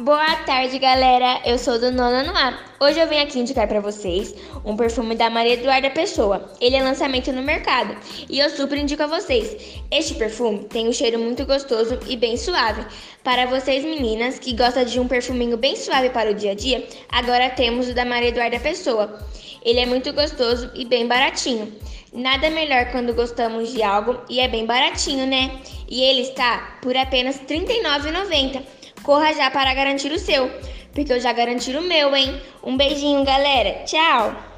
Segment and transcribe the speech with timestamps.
[0.00, 1.42] Boa tarde, galera.
[1.44, 2.69] Eu sou do Nona no Ar.
[2.82, 6.50] Hoje eu venho aqui indicar para vocês um perfume da Maria Eduarda Pessoa.
[6.58, 7.94] Ele é lançamento no mercado
[8.26, 9.82] e eu super indico a vocês.
[9.90, 12.82] Este perfume tem um cheiro muito gostoso e bem suave.
[13.22, 16.88] Para vocês meninas que gostam de um perfuminho bem suave para o dia a dia,
[17.10, 19.28] agora temos o da Maria Eduarda Pessoa.
[19.62, 21.70] Ele é muito gostoso e bem baratinho.
[22.14, 25.60] Nada melhor quando gostamos de algo e é bem baratinho, né?
[25.86, 28.62] E ele está por apenas R$ 39,90.
[29.02, 30.50] Corra já para garantir o seu,
[30.92, 32.40] porque eu já garanti o meu, hein?
[32.62, 33.84] Um beijinho, galera.
[33.84, 34.49] Tchau!